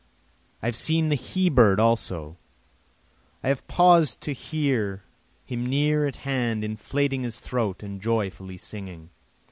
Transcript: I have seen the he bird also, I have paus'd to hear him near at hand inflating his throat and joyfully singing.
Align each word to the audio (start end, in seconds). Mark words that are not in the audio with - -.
I 0.63 0.65
have 0.65 0.75
seen 0.75 1.09
the 1.09 1.15
he 1.15 1.47
bird 1.47 1.79
also, 1.79 2.35
I 3.43 3.49
have 3.49 3.67
paus'd 3.67 4.19
to 4.21 4.31
hear 4.33 5.03
him 5.45 5.63
near 5.63 6.07
at 6.07 6.15
hand 6.25 6.63
inflating 6.63 7.21
his 7.21 7.39
throat 7.39 7.83
and 7.83 8.01
joyfully 8.01 8.57
singing. 8.57 9.11